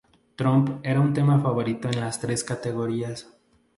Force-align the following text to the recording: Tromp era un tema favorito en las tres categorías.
Tromp 0.41 0.71
era 0.83 0.99
un 0.99 1.13
tema 1.13 1.39
favorito 1.39 1.87
en 1.87 1.99
las 1.99 2.19
tres 2.19 2.43
categorías. 2.43 3.27